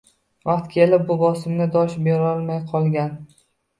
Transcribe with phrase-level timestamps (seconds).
[0.49, 3.13] Vaqti kelib bu bosimga dosh berolmay qolgan